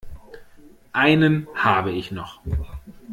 [0.93, 2.39] Einen habe ich noch.